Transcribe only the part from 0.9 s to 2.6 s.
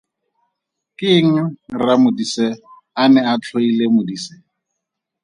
Ke eng RraModise